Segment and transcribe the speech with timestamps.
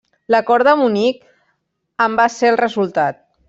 [0.35, 1.21] L'Acord de Munic
[2.09, 3.25] en va ser el resultat.